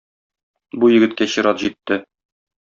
Бу 0.83 0.89
егеткә 0.93 1.27
чират 1.35 1.63
җитте. 1.65 2.01